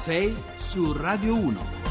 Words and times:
6 0.00 0.34
su 0.56 0.94
Radio 0.94 1.34
1. 1.34 1.89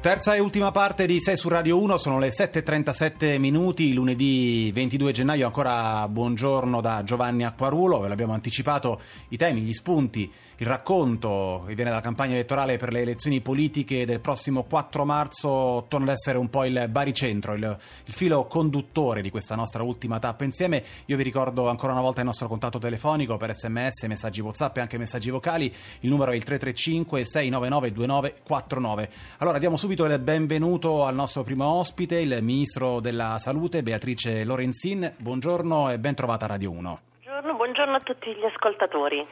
Terza 0.00 0.36
e 0.36 0.38
ultima 0.38 0.70
parte 0.70 1.06
di 1.06 1.20
6 1.20 1.36
su 1.36 1.48
Radio 1.48 1.82
1, 1.82 1.96
sono 1.96 2.20
le 2.20 2.28
7.37 2.28 3.36
minuti, 3.40 3.92
lunedì 3.92 4.70
22 4.72 5.10
gennaio, 5.10 5.46
ancora 5.46 6.06
buongiorno 6.06 6.80
da 6.80 7.02
Giovanni 7.02 7.44
Acquarulo, 7.44 7.98
ve 7.98 8.06
l'abbiamo 8.06 8.32
anticipato, 8.32 9.00
i 9.30 9.36
temi, 9.36 9.62
gli 9.62 9.72
spunti, 9.72 10.32
il 10.58 10.66
racconto 10.68 11.64
che 11.66 11.74
viene 11.74 11.90
dalla 11.90 12.00
campagna 12.00 12.34
elettorale 12.34 12.76
per 12.76 12.92
le 12.92 13.00
elezioni 13.00 13.40
politiche 13.40 14.06
del 14.06 14.20
prossimo 14.20 14.62
4 14.62 15.04
marzo 15.04 15.86
torna 15.88 16.12
ad 16.12 16.16
essere 16.16 16.38
un 16.38 16.48
po' 16.48 16.64
il 16.64 16.86
baricentro, 16.88 17.54
il, 17.54 17.78
il 18.04 18.12
filo 18.12 18.44
conduttore 18.46 19.20
di 19.20 19.30
questa 19.30 19.56
nostra 19.56 19.82
ultima 19.82 20.20
tappa 20.20 20.44
insieme. 20.44 20.84
Io 21.06 21.16
vi 21.16 21.24
ricordo 21.24 21.68
ancora 21.68 21.92
una 21.92 22.02
volta 22.02 22.20
il 22.20 22.26
nostro 22.26 22.46
contatto 22.46 22.78
telefonico 22.78 23.36
per 23.36 23.52
sms, 23.52 24.04
messaggi 24.04 24.40
whatsapp 24.40 24.76
e 24.76 24.80
anche 24.80 24.96
messaggi 24.96 25.30
vocali, 25.30 25.74
il 26.00 26.08
numero 26.08 26.30
è 26.30 26.36
il 26.36 26.44
335 26.44 27.24
699 27.24 27.92
2949. 27.92 29.10
Allora 29.38 29.58
diamo 29.58 29.74
subito 29.76 29.86
subito 29.88 30.04
il 30.04 30.18
benvenuto 30.18 31.06
al 31.06 31.14
nostro 31.14 31.42
primo 31.42 31.64
ospite, 31.64 32.20
il 32.20 32.42
Ministro 32.42 33.00
della 33.00 33.38
Salute 33.38 33.82
Beatrice 33.82 34.44
Lorenzin. 34.44 35.14
Buongiorno 35.16 35.90
e 35.90 35.98
ben 35.98 36.14
trovata 36.14 36.44
a 36.44 36.48
Radio 36.48 36.72
1. 36.72 37.00
Buongiorno, 37.22 37.56
buongiorno 37.56 37.96
a 37.96 38.00
tutti 38.00 38.34
gli 38.34 38.44
ascoltatori. 38.44 39.26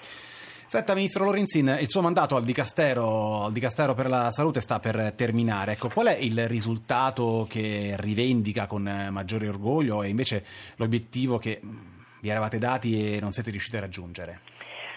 Senta, 0.65 0.95
Ministro 0.95 1.25
Lorenzin, 1.25 1.77
il 1.79 1.91
suo 1.91 2.01
mandato 2.01 2.37
al 2.37 2.45
Dicastero, 2.45 3.45
al 3.45 3.53
Dicastero, 3.53 3.93
per 3.93 4.09
la 4.09 4.31
Salute 4.31 4.63
sta 4.63 4.79
per 4.79 5.13
terminare. 5.15 5.73
Ecco, 5.73 5.91
qual 5.91 6.07
è 6.07 6.17
il 6.17 6.49
risultato 6.49 7.47
che 7.51 7.95
rivendica 7.99 8.67
con 8.67 9.09
maggiore 9.11 9.49
orgoglio 9.49 10.03
e 10.03 10.09
invece 10.09 10.43
l'obiettivo 10.77 11.37
che 11.37 11.61
vi 12.21 12.31
eravate 12.31 12.57
dati 12.57 13.15
e 13.15 13.21
non 13.21 13.33
siete 13.33 13.51
riusciti 13.51 13.77
a 13.77 13.81
raggiungere? 13.81 14.56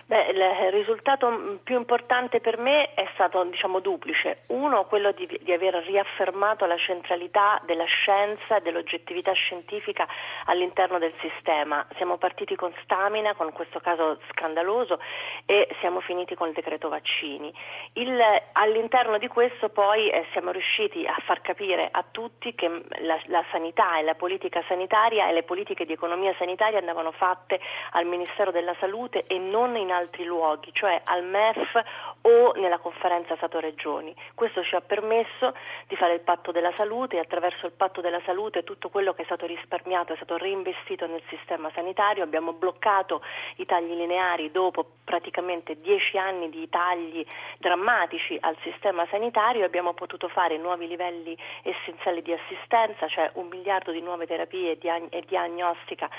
Beh, 0.10 0.32
il 0.32 0.72
risultato 0.72 1.60
più 1.62 1.78
importante 1.78 2.40
per 2.40 2.58
me 2.58 2.96
è 2.96 3.08
stato 3.14 3.44
diciamo, 3.44 3.80
duplice. 3.80 4.40
Uno, 4.48 4.86
quello 4.86 5.12
di, 5.12 5.28
di, 5.44 5.54
aver 5.54 5.76
riaffermato 5.86 6.66
la 6.66 6.78
centralità 6.78 7.62
della 7.64 7.86
scienza 7.86 8.56
e 8.58 8.62
dell'oggettività 8.62 9.34
scientifica 9.34 10.08
all'interno 10.46 10.98
del 10.98 11.14
sistema. 11.20 11.86
Siamo 11.98 12.18
partiti 12.18 12.56
con 12.56 12.74
stamina, 12.82 13.36
con 13.36 13.52
questo 13.52 13.80
caso 13.82 14.18
scandaloso, 14.32 15.00
e 15.46 15.68
siamo 15.80 16.00
finiti 16.00 16.34
con 16.34 16.48
il 16.48 16.56
decreto 16.56 16.90
vaccini. 16.90 17.54
Il, 17.94 18.20
all'interno 18.54 19.20
di 19.20 19.28
questo 19.28 19.70
poi 19.70 20.10
eh, 20.10 20.26
siamo 20.32 20.50
riusciti 20.50 21.06
a 21.06 21.16
far 21.24 21.42
capire 21.42 21.88
a 21.92 22.04
tutti 22.10 22.56
che 22.56 22.68
la, 23.02 23.22
la 23.26 23.46
sanità 23.52 24.00
e 24.00 24.02
la 24.02 24.16
politica 24.16 24.64
sanitaria 24.68 25.30
e 25.30 25.34
le 25.34 25.44
politiche 25.44 25.86
di 25.86 25.94
economia 25.94 26.34
sanitaria 26.40 26.80
andavano 26.80 27.12
fatte 27.12 27.60
al 27.92 28.08
Ministero 28.08 28.50
della 28.50 28.74
Salute 28.80 29.28
e 29.28 29.38
non 29.38 29.76
in 29.76 29.98
altri 30.00 30.26
luoghi, 30.26 30.72
cioè 30.74 31.02
al 31.04 31.24
MEF 31.24 31.82
o 32.22 32.54
nella 32.56 32.80
conferenza 32.80 33.36
Stato-Regioni. 33.36 34.16
Questo 34.34 34.64
ci 34.64 34.76
ha 34.76 34.82
permesso 34.82 35.54
di 35.88 35.96
fare 35.96 36.14
il 36.14 36.22
patto 36.22 36.52
della 36.52 36.74
salute 36.76 37.18
e 37.18 37.20
attraverso 37.20 37.66
il 37.66 37.74
patto 37.74 38.02
della 38.02 38.22
salute 38.26 38.64
tutto 38.64 38.90
quello 38.90 39.14
che 39.14 39.22
è 39.22 39.26
stato 39.26 39.46
risparmiato 39.46 40.14
è 40.14 40.16
stato 40.16 40.38
reinvestito 40.38 41.06
nel 41.06 41.22
sistema 41.30 41.70
sanitario, 41.74 42.24
abbiamo 42.24 42.54
bloccato 42.54 43.22
i 43.58 43.66
tagli 43.66 43.94
lineari 43.94 44.52
dopo 44.52 44.86
praticamente 45.04 45.80
dieci 45.80 46.18
anni 46.18 46.50
di 46.50 46.68
tagli 46.70 47.26
drammatici 47.58 48.38
al 48.40 48.56
sistema 48.62 49.06
sanitario 49.10 49.62
e 49.62 49.66
abbiamo 49.66 49.94
potuto 49.94 50.28
fare 50.28 50.58
nuovi 50.58 50.88
livelli 50.88 51.38
essenziali 51.64 52.22
di 52.22 52.34
assistenza, 52.34 53.08
cioè 53.08 53.32
un 53.34 53.48
miliardo 53.48 53.92
di 53.92 54.02
nuove 54.02 54.26
terapie 54.26 54.78
e 54.80 55.24
diagnostica 55.26 56.10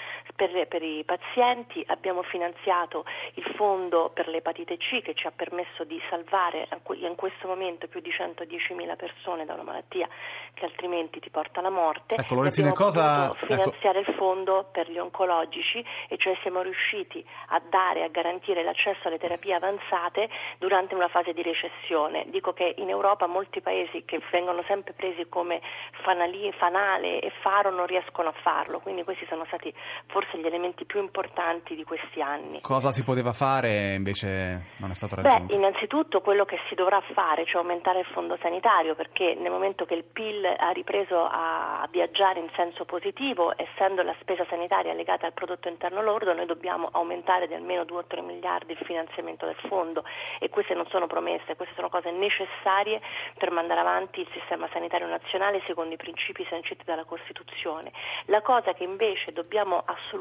per, 0.41 0.69
per 0.69 0.83
i 0.83 1.05
pazienti, 1.05 1.84
abbiamo 1.88 2.22
finanziato 2.22 3.05
il 3.34 3.44
fondo 3.56 4.10
per 4.14 4.26
l'epatite 4.26 4.78
C 4.78 5.03
che 5.03 5.12
ci 5.12 5.26
ha 5.26 5.31
permesso 5.31 5.84
di 5.84 6.00
salvare 6.09 6.66
in 6.94 7.14
questo 7.14 7.47
momento 7.47 7.88
più 7.88 8.00
di 8.00 8.09
110.000 8.09 8.97
persone 8.97 9.44
da 9.44 9.53
una 9.53 9.64
malattia 9.64 10.09
che 10.54 10.64
altrimenti 10.64 11.20
ti 11.20 11.28
porta 11.28 11.60
alla 11.60 11.69
morte. 11.69 12.14
Ecco, 12.14 12.37
Lorenzina, 12.37 12.72
cosa... 12.72 13.34
finanziare 13.34 14.00
ecco. 14.00 14.10
il 14.10 14.16
fondo 14.16 14.69
per 14.72 14.91
gli 14.91 14.97
oncologici 14.97 15.84
e 16.09 16.16
cioè 16.16 16.34
siamo 16.41 16.62
riusciti 16.62 17.22
a 17.48 17.60
dare, 17.69 18.03
a 18.04 18.09
garantire 18.09 18.62
l'accesso 18.62 19.09
alle 19.09 19.19
terapie 19.19 19.53
avanzate 19.53 20.31
durante 20.56 20.94
una 20.94 21.09
fase 21.09 21.34
di 21.34 21.43
recessione. 21.43 22.25
Dico 22.28 22.54
che 22.54 22.76
in 22.78 22.88
Europa 22.88 23.26
molti 23.26 23.60
paesi 23.60 24.04
che 24.06 24.22
vengono 24.31 24.64
sempre 24.66 24.94
presi 24.94 25.28
come 25.28 25.60
fanali, 26.03 26.50
fanale 26.53 27.20
e 27.20 27.31
faro 27.43 27.70
non 27.70 27.84
riescono 27.84 28.31
a 28.31 28.34
farlo, 28.41 28.81
quindi 28.81 29.04
questi 29.04 29.26
sono 29.26 29.44
stati 29.44 29.72
forse 30.06 30.29
gli 30.38 30.46
elementi 30.46 30.84
più 30.84 31.00
importanti 31.00 31.74
di 31.74 31.84
questi 31.84 32.20
anni. 32.20 32.60
Cosa 32.60 32.92
si 32.92 33.02
poteva 33.02 33.32
fare 33.32 33.94
invece 33.94 34.74
non 34.78 34.91
è 34.91 34.94
stato 34.94 35.16
raggiunto? 35.16 35.46
Beh, 35.46 35.54
innanzitutto 35.54 36.20
quello 36.20 36.44
che 36.44 36.58
si 36.68 36.74
dovrà 36.74 37.00
fare, 37.12 37.44
cioè 37.46 37.60
aumentare 37.60 38.00
il 38.00 38.06
fondo 38.06 38.38
sanitario, 38.40 38.94
perché 38.94 39.34
nel 39.34 39.50
momento 39.50 39.84
che 39.84 39.94
il 39.94 40.04
PIL 40.04 40.44
ha 40.44 40.70
ripreso 40.70 41.26
a 41.30 41.86
viaggiare 41.90 42.40
in 42.40 42.48
senso 42.54 42.84
positivo, 42.84 43.52
essendo 43.56 44.02
la 44.02 44.14
spesa 44.20 44.44
sanitaria 44.48 44.92
legata 44.92 45.26
al 45.26 45.32
prodotto 45.32 45.69
interno 45.69 46.02
lordo, 46.02 46.32
noi 46.32 46.46
dobbiamo 46.46 46.88
aumentare 46.92 47.46
di 47.46 47.54
almeno 47.54 47.84
2 47.84 47.98
o 47.98 48.04
3 48.04 48.20
miliardi 48.22 48.72
il 48.72 48.78
finanziamento 48.84 49.46
del 49.46 49.58
fondo 49.66 50.04
e 50.38 50.48
queste 50.48 50.74
non 50.74 50.86
sono 50.88 51.06
promesse, 51.06 51.56
queste 51.56 51.74
sono 51.74 51.88
cose 51.88 52.10
necessarie 52.10 53.00
per 53.36 53.50
mandare 53.50 53.80
avanti 53.80 54.20
il 54.20 54.28
sistema 54.32 54.69
sanitario 54.72 55.08
nazionale 55.08 55.62
secondo 55.66 55.94
i 55.94 55.96
principi 55.96 56.46
sanciti 56.48 56.84
dalla 56.84 57.04
Costituzione. 57.04 57.92
La 58.26 58.42
cosa 58.42 58.72
che 58.72 58.84
invece 58.84 59.32
dobbiamo 59.32 59.82
assolutamente 59.84 60.19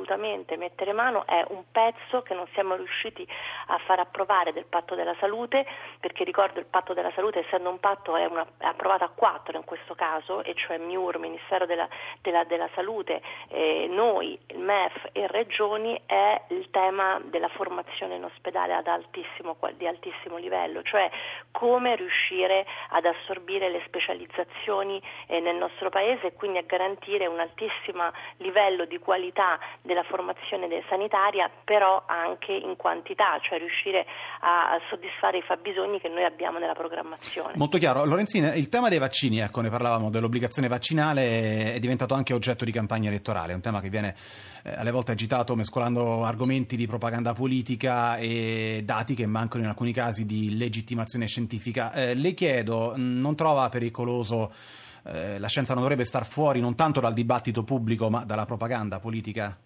mettere 0.58 0.94
mano 0.94 1.26
è 1.26 1.44
un 1.50 1.64
pezzo 1.72 2.22
che 2.22 2.34
non 2.34 2.48
siamo 2.54 2.76
riusciti 2.76 3.28
a 3.68 3.78
far 3.80 4.00
approvare 4.00 4.54
del 4.54 4.66
patto 4.66 4.96
della 4.96 5.16
salute, 5.20 5.66
perché 6.00 6.24
ricordo 6.24 6.60
il 6.60 6.66
patto 6.66 6.94
della 6.94 7.12
salute 7.14 7.40
essendo 7.40 7.70
un 7.70 7.80
patto 7.80 8.16
è, 8.16 8.26
una, 8.26 8.46
è 8.58 8.66
approvato 8.66 9.04
a 9.04 9.12
quattro 9.14 9.58
in 9.58 9.64
questo 9.64 9.96
caso, 9.96 10.44
e 10.44 10.54
cioè 10.56 10.78
MIUR, 10.78 11.18
Ministero 11.20 11.66
della, 11.66 11.88
della, 12.22 12.44
della 12.44 12.70
Salute, 12.76 13.22
eh, 13.50 13.88
noi, 13.90 14.38
il 14.48 14.60
MEF 14.60 15.10
e 15.12 15.28
Regioni, 15.28 16.00
è 16.06 16.42
il 16.50 16.70
tema 16.72 17.20
della 17.26 17.50
formazione 17.50 18.16
in 18.16 18.24
ospedale 18.24 18.74
altissimo, 18.74 19.58
di 19.76 19.88
altissimo 19.88 20.38
livello, 20.38 20.82
cioè 20.84 21.10
come 21.52 21.96
riuscire 21.96 22.66
ad 22.90 23.06
assorbire 23.06 23.70
le 23.70 23.82
specializzazioni 23.86 25.02
eh, 25.28 25.40
nel 25.40 25.56
nostro 25.56 25.90
Paese 25.90 26.28
e 26.28 26.34
quindi 26.34 26.58
a 26.58 26.64
garantire 26.64 27.28
un 27.28 27.40
altissimo 27.40 28.12
livello 28.38 28.86
di 28.86 29.00
qualità 29.00 29.60
della 29.90 30.04
formazione 30.04 30.68
sanitaria, 30.88 31.50
però 31.64 32.04
anche 32.06 32.54
in 32.54 32.76
quantità, 32.78 33.40
cioè 33.42 33.58
riuscire 33.58 34.06
a 34.42 34.78
soddisfare 34.88 35.40
i 35.40 35.42
fabbisogni 35.42 36.00
che 36.00 36.10
noi 36.10 36.24
abbiamo 36.24 36.60
nella 36.60 36.74
programmazione. 36.74 37.54
Molto 37.56 37.80
chiaro. 37.80 38.06
Lorenzina, 38.06 38.54
il 38.54 38.70
tema 38.70 38.88
dei 38.88 39.00
vaccini, 39.00 39.40
ecco, 39.40 39.62
ne 39.62 39.70
parlavamo 39.70 40.12
dell'obbligazione 40.12 40.68
vaccinale, 40.68 41.74
è 41.74 41.80
diventato 41.80 42.14
anche 42.14 42.34
oggetto 42.34 42.66
di 42.66 42.72
campagna 42.72 43.10
elettorale, 43.10 43.54
è 43.54 43.56
un 43.56 43.62
tema 43.62 43.82
che 43.82 43.90
viene 43.90 44.16
eh, 44.64 44.76
alle 44.76 44.92
volte 44.92 45.12
agitato 45.12 45.56
mescolando 45.56 46.24
argomenti 46.24 46.76
di 46.76 46.86
propaganda 46.86 47.34
politica 47.34 48.18
e 48.18 48.82
dati 48.84 49.16
che 49.16 49.26
mancano 49.26 49.64
in 49.64 49.70
alcuni 49.70 49.92
casi 49.92 50.26
di 50.28 50.56
legittimazione 50.56 51.26
scientifica. 51.26 51.92
Eh, 51.94 52.14
le 52.14 52.34
chiedo, 52.36 52.94
non 52.96 53.36
trova 53.36 53.68
pericoloso 53.70 54.54
eh, 55.04 55.40
la 55.40 55.48
scienza 55.48 55.74
non 55.74 55.82
dovrebbe 55.82 56.04
star 56.04 56.26
fuori 56.26 56.60
non 56.60 56.76
tanto 56.76 57.00
dal 57.00 57.14
dibattito 57.14 57.64
pubblico 57.64 58.10
ma 58.10 58.24
dalla 58.26 58.46
propaganda 58.46 59.00
politica? 59.00 59.58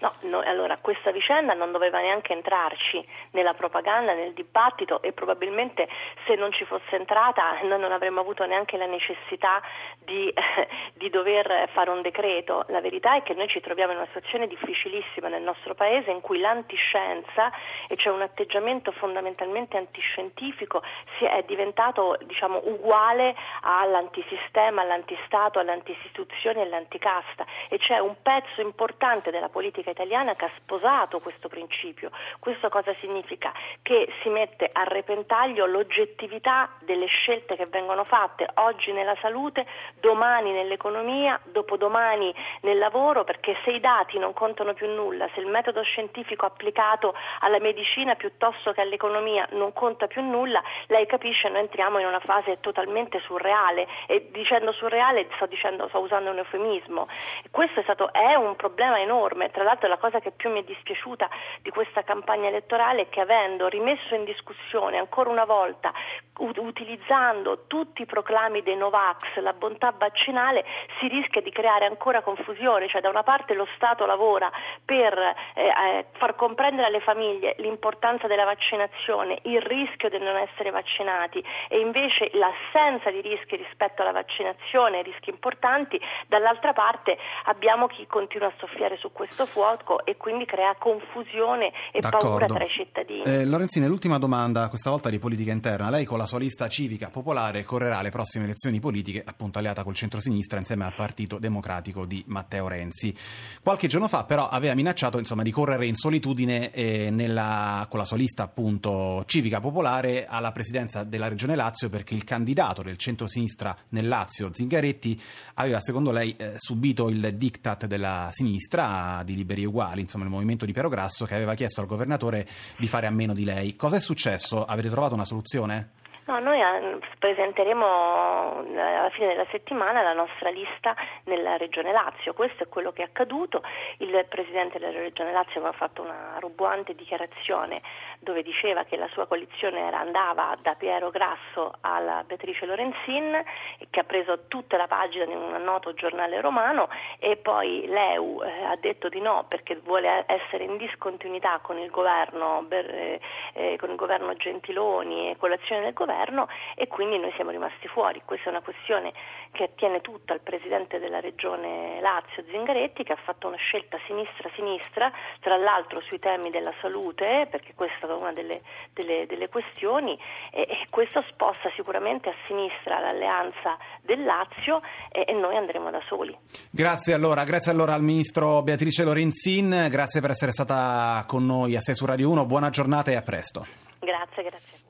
No, 0.00 0.14
no, 0.22 0.40
allora 0.40 0.78
questa 0.80 1.10
vicenda 1.10 1.52
non 1.52 1.72
doveva 1.72 2.00
neanche 2.00 2.32
entrarci 2.32 3.06
nella 3.32 3.52
propaganda, 3.52 4.14
nel 4.14 4.32
dibattito 4.32 5.02
e 5.02 5.12
probabilmente 5.12 5.86
se 6.26 6.36
non 6.36 6.52
ci 6.52 6.64
fosse 6.64 6.96
entrata 6.96 7.60
noi 7.62 7.78
non 7.78 7.92
avremmo 7.92 8.20
avuto 8.20 8.46
neanche 8.46 8.78
la 8.78 8.86
necessità 8.86 9.60
di, 9.98 10.28
eh, 10.28 10.68
di 10.94 11.10
dover 11.10 11.68
fare 11.72 11.90
un 11.90 12.00
decreto. 12.00 12.64
La 12.68 12.80
verità 12.80 13.16
è 13.16 13.22
che 13.22 13.34
noi 13.34 13.48
ci 13.48 13.60
troviamo 13.60 13.92
in 13.92 13.98
una 13.98 14.06
situazione 14.06 14.46
difficilissima 14.46 15.28
nel 15.28 15.42
nostro 15.42 15.74
Paese 15.74 16.10
in 16.10 16.22
cui 16.22 16.38
l'antiscienza, 16.38 17.52
e 17.86 17.96
cioè 17.96 18.12
un 18.12 18.22
atteggiamento 18.22 18.92
fondamentalmente 18.92 19.76
antiscientifico, 19.76 20.82
è 21.18 21.44
diventato 21.46 22.16
diciamo, 22.24 22.60
uguale 22.64 23.36
all'antisistema, 23.62 24.80
all'antistato, 24.80 25.58
all'antistituzione 25.58 26.60
e 26.60 26.62
all'anticasta 26.62 27.44
e 27.68 27.78
c'è 27.78 27.98
un 27.98 28.16
pezzo 28.22 28.60
importante 28.60 29.30
della 29.30 29.48
politica 29.48 29.89
scientifica 29.90 30.02
italiana 30.02 30.34
che 30.34 30.44
ha 30.46 30.50
sposato 30.56 31.20
questo 31.20 31.48
principio. 31.48 32.10
Questo 32.38 32.68
cosa 32.68 32.94
significa? 33.00 33.52
Che 33.82 34.08
si 34.22 34.28
mette 34.28 34.68
a 34.72 34.84
repentaglio 34.84 35.66
l'oggettività 35.66 36.70
delle 36.80 37.06
scelte 37.06 37.56
che 37.56 37.66
vengono 37.66 38.04
fatte 38.04 38.48
oggi 38.54 38.92
nella 38.92 39.16
salute, 39.20 39.66
domani 40.00 40.52
nell'economia, 40.52 41.38
dopodomani 41.44 42.34
nel 42.62 42.78
lavoro, 42.78 43.24
perché 43.24 43.56
se 43.64 43.72
i 43.72 43.80
dati 43.80 44.18
non 44.18 44.32
contano 44.32 44.74
più 44.74 44.88
nulla, 44.88 45.28
se 45.34 45.40
il 45.40 45.46
metodo 45.46 45.82
scientifico 45.82 46.46
applicato 46.46 47.14
alla 47.40 47.58
medicina 47.58 48.14
piuttosto 48.14 48.72
che 48.72 48.80
all'economia 48.80 49.46
non 49.52 49.72
conta 49.72 50.06
più 50.06 50.22
nulla, 50.22 50.62
lei 50.86 51.06
capisce 51.06 51.48
noi 51.48 51.60
entriamo 51.60 51.98
in 51.98 52.06
una 52.06 52.20
fase 52.20 52.58
totalmente 52.60 53.20
surreale 53.20 53.86
e 54.06 54.28
dicendo 54.30 54.72
surreale 54.72 55.26
sto, 55.34 55.46
dicendo, 55.46 55.88
sto 55.88 55.98
usando 55.98 56.30
un 56.30 56.38
eufemismo. 56.38 57.08
Questo 57.50 57.80
è, 57.80 57.82
stato, 57.82 58.12
è 58.12 58.34
un 58.34 58.56
problema 58.56 59.00
enorme, 59.00 59.50
tra 59.50 59.62
l'altro 59.62 59.79
la 59.86 59.98
cosa 59.98 60.20
che 60.20 60.30
più 60.30 60.50
mi 60.50 60.60
è 60.60 60.64
dispiaciuta 60.64 61.28
di 61.62 61.70
questa 61.70 62.02
campagna 62.02 62.48
elettorale 62.48 63.02
è 63.02 63.08
che 63.08 63.20
avendo 63.20 63.68
rimesso 63.68 64.14
in 64.14 64.24
discussione 64.24 64.98
ancora 64.98 65.30
una 65.30 65.44
volta, 65.44 65.92
utilizzando 66.38 67.66
tutti 67.66 68.02
i 68.02 68.06
proclami 68.06 68.62
dei 68.62 68.76
Novax, 68.76 69.36
la 69.36 69.52
bontà 69.52 69.92
vaccinale, 69.96 70.64
si 70.98 71.08
rischia 71.08 71.42
di 71.42 71.50
creare 71.50 71.84
ancora 71.84 72.22
confusione, 72.22 72.88
cioè 72.88 73.00
da 73.00 73.08
una 73.08 73.22
parte 73.22 73.54
lo 73.54 73.66
Stato 73.74 74.06
lavora 74.06 74.50
per 74.84 75.16
eh, 75.18 75.66
eh 75.66 76.06
far 76.12 76.34
comprendere 76.34 76.88
alle 76.88 77.00
famiglie 77.00 77.54
l'importanza 77.58 78.26
della 78.26 78.44
vaccinazione, 78.44 79.38
il 79.42 79.60
rischio 79.60 80.08
di 80.08 80.18
non 80.18 80.36
essere 80.36 80.70
vaccinati 80.70 81.44
e 81.68 81.78
invece 81.78 82.30
l'assenza 82.34 83.10
di 83.10 83.20
rischi 83.20 83.56
rispetto 83.56 84.02
alla 84.02 84.12
vaccinazione, 84.12 85.02
rischi 85.02 85.30
importanti, 85.30 86.00
dall'altra 86.26 86.72
parte 86.72 87.18
abbiamo 87.44 87.86
chi 87.86 88.06
continua 88.06 88.48
a 88.48 88.52
soffiare 88.58 88.96
su 88.96 89.12
questo 89.12 89.46
fuoco 89.46 89.69
e 90.04 90.16
quindi 90.16 90.44
crea 90.44 90.74
confusione 90.78 91.72
e 91.92 92.00
D'accordo. 92.00 92.28
paura 92.28 92.46
tra 92.46 92.64
i 92.64 92.68
cittadini. 92.68 93.22
Eh, 93.22 93.44
Lorenzini, 93.44 93.86
l'ultima 93.86 94.18
domanda, 94.18 94.68
questa 94.68 94.90
volta 94.90 95.08
di 95.10 95.18
politica 95.18 95.52
interna. 95.52 95.90
Lei 95.90 96.04
con 96.04 96.18
la 96.18 96.26
sua 96.26 96.38
lista 96.38 96.68
civica 96.68 97.08
popolare 97.08 97.62
correrà 97.62 97.98
alle 97.98 98.10
prossime 98.10 98.44
elezioni 98.44 98.80
politiche, 98.80 99.22
appunto 99.24 99.58
alleata 99.58 99.82
col 99.82 99.94
centro-sinistra 99.94 100.58
insieme 100.58 100.84
al 100.84 100.94
Partito 100.94 101.38
Democratico 101.38 102.04
di 102.04 102.22
Matteo 102.26 102.68
Renzi. 102.68 103.14
Qualche 103.62 103.86
giorno 103.86 104.08
fa 104.08 104.24
però 104.24 104.48
aveva 104.48 104.74
minacciato 104.74 105.18
insomma, 105.18 105.42
di 105.42 105.50
correre 105.50 105.86
in 105.86 105.94
solitudine 105.94 106.70
eh, 106.72 107.10
nella, 107.10 107.86
con 107.88 107.98
la 107.98 108.04
sua 108.04 108.16
lista 108.16 108.42
appunto 108.42 109.24
civica 109.26 109.60
popolare 109.60 110.26
alla 110.26 110.52
presidenza 110.52 111.04
della 111.04 111.28
Regione 111.28 111.54
Lazio 111.54 111.88
perché 111.88 112.14
il 112.14 112.24
candidato 112.24 112.82
del 112.82 112.96
centro-sinistra 112.96 113.76
nel 113.90 114.08
Lazio, 114.08 114.50
Zingaretti, 114.52 115.20
aveva 115.54 115.80
secondo 115.80 116.10
lei 116.10 116.34
eh, 116.36 116.54
subito 116.56 117.08
il 117.08 117.34
diktat 117.34 117.86
della 117.86 118.28
sinistra 118.30 119.22
di 119.24 119.34
Liberi 119.60 119.64
Uguali, 119.66 120.00
insomma 120.00 120.24
il 120.24 120.30
movimento 120.30 120.64
di 120.64 120.72
Piero 120.72 120.88
Grasso 120.88 121.24
che 121.24 121.34
aveva 121.34 121.54
chiesto 121.54 121.80
al 121.80 121.86
governatore 121.86 122.46
di 122.76 122.86
fare 122.86 123.06
a 123.06 123.10
meno 123.10 123.34
di 123.34 123.44
lei. 123.44 123.76
Cosa 123.76 123.96
è 123.96 124.00
successo? 124.00 124.64
Avete 124.64 124.88
trovato 124.88 125.14
una 125.14 125.24
soluzione? 125.24 125.90
No, 126.30 126.38
noi 126.38 126.60
eh, 126.60 126.98
presenteremo 127.18 128.64
eh, 128.72 128.80
alla 128.80 129.10
fine 129.10 129.26
della 129.26 129.46
settimana 129.50 130.00
la 130.00 130.12
nostra 130.12 130.48
lista 130.50 130.94
nella 131.24 131.56
Regione 131.56 131.90
Lazio, 131.90 132.34
questo 132.34 132.62
è 132.62 132.68
quello 132.68 132.92
che 132.92 133.02
è 133.02 133.06
accaduto, 133.06 133.64
il 133.96 134.26
Presidente 134.28 134.78
della 134.78 134.96
Regione 134.96 135.32
Lazio 135.32 135.58
aveva 135.58 135.72
fatto 135.72 136.02
una 136.02 136.36
roboante 136.38 136.94
dichiarazione 136.94 137.82
dove 138.20 138.44
diceva 138.44 138.84
che 138.84 138.96
la 138.96 139.08
sua 139.08 139.26
coalizione 139.26 139.92
andava 139.92 140.56
da 140.62 140.74
Piero 140.74 141.10
Grasso 141.10 141.72
alla 141.80 142.22
Beatrice 142.24 142.64
Lorenzin 142.64 143.42
che 143.90 143.98
ha 143.98 144.04
preso 144.04 144.46
tutta 144.46 144.76
la 144.76 144.86
pagina 144.86 145.24
di 145.24 145.34
un 145.34 145.60
noto 145.64 145.94
giornale 145.94 146.40
romano 146.40 146.90
e 147.18 147.38
poi 147.38 147.86
l'EU 147.88 148.40
eh, 148.44 148.64
ha 148.66 148.76
detto 148.76 149.08
di 149.08 149.20
no 149.20 149.46
perché 149.48 149.80
vuole 149.82 150.26
essere 150.28 150.62
in 150.62 150.76
discontinuità 150.76 151.58
con 151.60 151.76
il 151.76 151.90
governo, 151.90 152.64
con 152.68 153.90
il 153.90 153.96
governo 153.96 154.34
Gentiloni 154.34 155.30
e 155.30 155.36
con 155.36 155.50
l'azione 155.50 155.82
del 155.82 155.92
governo 155.92 156.18
governo 156.20 156.48
e 156.74 156.86
quindi 156.86 157.18
noi 157.18 157.32
siamo 157.34 157.50
rimasti 157.50 157.88
fuori. 157.88 158.22
Questa 158.24 158.46
è 158.46 158.50
una 158.50 158.60
questione 158.60 159.12
che 159.52 159.64
attiene 159.64 160.00
tutta 160.00 160.32
al 160.32 160.40
Presidente 160.40 160.98
della 160.98 161.20
Regione 161.20 162.00
Lazio 162.00 162.44
Zingaretti 162.50 163.02
che 163.02 163.12
ha 163.12 163.18
fatto 163.24 163.48
una 163.48 163.56
scelta 163.56 163.98
sinistra-sinistra, 164.06 165.10
tra 165.40 165.56
l'altro 165.56 166.00
sui 166.00 166.18
temi 166.18 166.50
della 166.50 166.72
salute, 166.80 167.48
perché 167.50 167.72
questa 167.74 168.06
è 168.06 168.12
una 168.12 168.32
delle, 168.32 168.60
delle, 168.92 169.26
delle 169.26 169.48
questioni 169.48 170.18
e, 170.50 170.60
e, 170.60 170.86
questo 170.90 171.22
sposta 171.30 171.70
sicuramente 171.74 172.28
a 172.28 172.34
sinistra 172.46 173.00
l'alleanza 173.00 173.76
del 174.02 174.22
Lazio 174.24 174.80
e, 175.10 175.24
e 175.26 175.32
noi 175.32 175.56
andremo 175.56 175.90
da 175.90 176.00
soli. 176.06 176.36
Grazie 176.70 177.14
allora, 177.14 177.42
grazie 177.44 177.72
allora 177.72 177.94
al 177.94 178.02
Ministro 178.02 178.62
Beatrice 178.62 179.04
Lorenzin, 179.04 179.88
grazie 179.90 180.20
per 180.20 180.30
essere 180.30 180.52
stata 180.52 181.24
con 181.26 181.44
noi 181.46 181.76
a 181.76 181.80
6 181.80 181.94
su 181.94 182.06
Radio 182.06 182.30
1, 182.30 182.46
buona 182.46 182.70
giornata 182.70 183.10
e 183.10 183.16
a 183.16 183.22
presto. 183.22 183.66
Grazie, 183.98 184.42
grazie. 184.42 184.89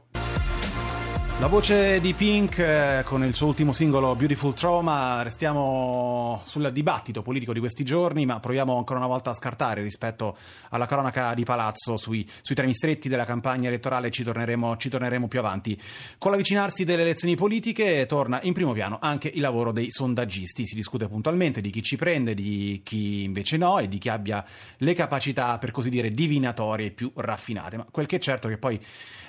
La 1.40 1.46
voce 1.46 2.02
di 2.02 2.12
Pink 2.12 2.58
eh, 2.58 3.00
con 3.02 3.24
il 3.24 3.34
suo 3.34 3.46
ultimo 3.46 3.72
singolo 3.72 4.14
Beautiful 4.14 4.52
Trauma, 4.52 5.22
restiamo 5.22 6.42
sul 6.44 6.70
dibattito 6.70 7.22
politico 7.22 7.54
di 7.54 7.60
questi 7.60 7.82
giorni, 7.82 8.26
ma 8.26 8.38
proviamo 8.40 8.76
ancora 8.76 8.98
una 8.98 9.08
volta 9.08 9.30
a 9.30 9.34
scartare 9.34 9.80
rispetto 9.80 10.36
alla 10.68 10.84
cronaca 10.84 11.32
di 11.32 11.44
Palazzo 11.44 11.96
sui, 11.96 12.28
sui 12.42 12.54
temi 12.54 12.74
stretti 12.74 13.08
della 13.08 13.24
campagna 13.24 13.68
elettorale, 13.68 14.10
ci 14.10 14.22
torneremo, 14.22 14.76
ci 14.76 14.90
torneremo 14.90 15.28
più 15.28 15.38
avanti. 15.38 15.80
Con 16.18 16.30
l'avvicinarsi 16.30 16.84
delle 16.84 17.00
elezioni 17.00 17.36
politiche 17.36 18.04
torna 18.04 18.40
in 18.42 18.52
primo 18.52 18.74
piano 18.74 18.98
anche 19.00 19.30
il 19.32 19.40
lavoro 19.40 19.72
dei 19.72 19.86
sondaggisti, 19.88 20.66
si 20.66 20.74
discute 20.74 21.08
puntualmente 21.08 21.62
di 21.62 21.70
chi 21.70 21.82
ci 21.82 21.96
prende, 21.96 22.34
di 22.34 22.82
chi 22.84 23.22
invece 23.22 23.56
no 23.56 23.78
e 23.78 23.88
di 23.88 23.96
chi 23.96 24.10
abbia 24.10 24.44
le 24.76 24.92
capacità 24.92 25.56
per 25.56 25.70
così 25.70 25.88
dire 25.88 26.10
divinatorie 26.10 26.90
più 26.90 27.10
raffinate, 27.14 27.78
ma 27.78 27.86
quel 27.90 28.04
che 28.04 28.16
è 28.16 28.20
certo 28.20 28.46
è 28.46 28.50
che 28.50 28.58
poi 28.58 28.78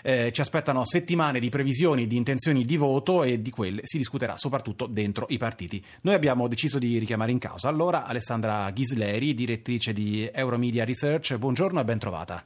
eh, 0.04 0.32
ci 0.34 0.42
aspettano 0.42 0.84
settimane 0.84 1.40
di 1.40 1.50
previsioni 1.50 2.01
dichiarazioni 2.02 2.08
di 2.08 2.16
intenzioni 2.18 2.66
di 2.66 2.78
voto 2.78 3.24
e 3.24 3.42
di 3.42 3.50
quelle 3.50 3.82
si 3.84 3.98
discuterà 3.98 4.38
soprattutto 4.38 4.88
dentro 4.88 5.26
i 5.30 5.38
partiti. 5.38 5.84
Noi 6.02 6.14
abbiamo 6.14 6.48
deciso 6.48 6.80
di 6.80 6.98
richiamare 6.98 7.32
in 7.32 7.40
causa 7.40 7.70
allora 7.70 8.06
Alessandra 8.06 8.70
Ghisleri, 8.72 9.34
direttrice 9.34 9.94
di 9.94 10.30
Euromedia 10.32 10.86
Research. 10.86 11.38
Buongiorno 11.38 11.80
e 11.80 11.84
ben 11.84 12.00
trovata. 12.00 12.44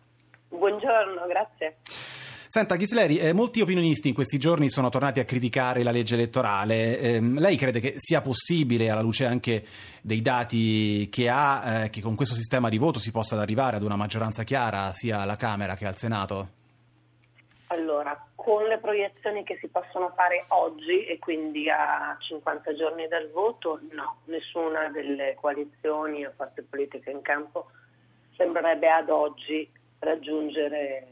Buongiorno, 0.49 1.25
grazie. 1.27 1.77
Senta 2.47 2.77
Ghisleri, 2.77 3.17
eh, 3.17 3.33
molti 3.33 3.59
opinionisti 3.59 4.07
in 4.07 4.13
questi 4.13 4.37
giorni 4.37 4.69
sono 4.69 4.87
tornati 4.87 5.19
a 5.19 5.25
criticare 5.25 5.83
la 5.83 5.91
legge 5.91 6.13
elettorale. 6.13 6.97
Eh, 6.99 7.19
lei 7.19 7.57
crede 7.57 7.81
che 7.81 7.95
sia 7.97 8.21
possibile, 8.21 8.89
alla 8.89 9.01
luce 9.01 9.25
anche 9.25 9.65
dei 10.01 10.21
dati 10.21 11.09
che 11.11 11.27
ha, 11.27 11.83
eh, 11.83 11.89
che 11.89 11.99
con 11.99 12.15
questo 12.15 12.33
sistema 12.33 12.69
di 12.69 12.77
voto 12.77 12.99
si 12.99 13.11
possa 13.11 13.37
arrivare 13.37 13.75
ad 13.75 13.83
una 13.83 13.97
maggioranza 13.97 14.43
chiara 14.43 14.91
sia 14.93 15.19
alla 15.19 15.35
Camera 15.35 15.75
che 15.75 15.85
al 15.85 15.97
Senato? 15.97 16.49
Allora, 17.67 18.24
con 18.45 18.63
le 18.65 18.77
proiezioni 18.77 19.43
che 19.43 19.57
si 19.59 19.67
possono 19.69 20.13
fare 20.15 20.45
oggi 20.49 21.03
e 21.03 21.17
quindi 21.17 21.67
a 21.67 22.15
50 22.19 22.75
giorni 22.75 23.07
dal 23.07 23.31
voto, 23.31 23.79
no, 23.89 24.17
nessuna 24.25 24.87
delle 24.89 25.33
coalizioni 25.33 26.23
o 26.23 26.31
forze 26.35 26.61
politiche 26.61 27.09
in 27.09 27.23
campo 27.23 27.71
sembrerebbe 28.37 28.87
ad 28.87 29.09
oggi 29.09 29.67
raggiungere 29.97 31.07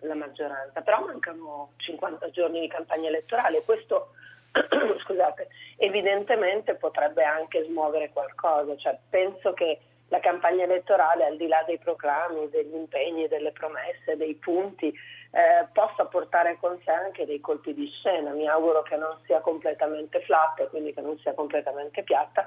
la 0.00 0.14
maggioranza, 0.14 0.82
però 0.82 1.02
mancano 1.06 1.72
50 1.76 2.28
giorni 2.28 2.60
di 2.60 2.68
campagna 2.68 3.08
elettorale, 3.08 3.64
questo 3.64 4.10
scusate, 5.04 5.48
evidentemente 5.78 6.74
potrebbe 6.74 7.24
anche 7.24 7.64
smuovere 7.64 8.10
qualcosa, 8.12 8.76
cioè, 8.76 8.98
penso 9.08 9.54
che 9.54 9.80
la 10.08 10.20
campagna 10.20 10.64
elettorale, 10.64 11.24
al 11.24 11.38
di 11.38 11.46
là 11.46 11.64
dei 11.66 11.78
proclami, 11.78 12.50
degli 12.50 12.74
impegni, 12.74 13.26
delle 13.26 13.52
promesse, 13.52 14.18
dei 14.18 14.34
punti, 14.34 14.94
eh, 15.34 15.66
possa 15.72 16.04
portare 16.04 16.56
con 16.60 16.78
sé 16.84 16.92
anche 16.92 17.26
dei 17.26 17.40
colpi 17.40 17.74
di 17.74 17.88
scena. 17.88 18.30
Mi 18.30 18.46
auguro 18.46 18.82
che 18.82 18.96
non 18.96 19.16
sia 19.26 19.40
completamente 19.40 20.20
flat, 20.20 20.68
quindi 20.70 20.94
che 20.94 21.00
non 21.00 21.18
sia 21.18 21.34
completamente 21.34 22.04
piatta, 22.04 22.46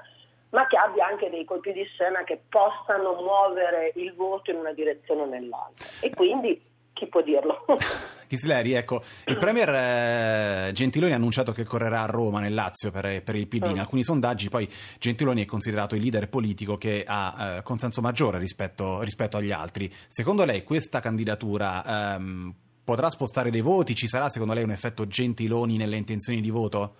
ma 0.50 0.66
che 0.66 0.78
abbia 0.78 1.06
anche 1.06 1.28
dei 1.28 1.44
colpi 1.44 1.72
di 1.72 1.84
scena 1.84 2.24
che 2.24 2.40
possano 2.48 3.12
muovere 3.20 3.92
il 3.96 4.14
voto 4.14 4.50
in 4.50 4.56
una 4.56 4.72
direzione 4.72 5.22
o 5.22 5.26
nell'altra. 5.26 5.86
E 6.00 6.10
quindi 6.14 6.64
chi 6.94 7.06
può 7.08 7.20
dirlo? 7.20 7.66
Chisleri, 8.26 8.72
ecco, 8.72 9.02
il 9.26 9.36
Premier 9.36 9.68
eh, 9.68 10.72
Gentiloni 10.72 11.12
ha 11.12 11.16
annunciato 11.16 11.52
che 11.52 11.64
correrà 11.64 12.02
a 12.02 12.06
Roma, 12.06 12.40
nel 12.40 12.54
Lazio, 12.54 12.90
per, 12.90 13.22
per 13.22 13.34
il 13.36 13.48
PD. 13.48 13.66
In 13.66 13.76
mm. 13.76 13.80
alcuni 13.80 14.02
sondaggi 14.02 14.48
poi 14.48 14.68
Gentiloni 14.98 15.42
è 15.42 15.46
considerato 15.46 15.94
il 15.94 16.00
leader 16.00 16.28
politico 16.28 16.78
che 16.78 17.04
ha 17.06 17.56
eh, 17.58 17.62
consenso 17.62 18.00
maggiore 18.00 18.38
rispetto, 18.38 19.00
rispetto, 19.02 19.36
agli 19.36 19.52
altri. 19.52 19.92
Secondo 20.08 20.44
lei 20.44 20.62
questa 20.62 21.00
candidatura 21.00 22.16
ehm, 22.16 22.54
potrà 22.88 23.10
spostare 23.10 23.50
dei 23.50 23.60
voti? 23.60 23.94
Ci 23.94 24.08
sarà 24.08 24.30
secondo 24.30 24.54
lei 24.54 24.64
un 24.64 24.70
effetto 24.70 25.06
Gentiloni 25.06 25.76
nelle 25.76 25.98
intenzioni 25.98 26.40
di 26.40 26.48
voto? 26.48 26.94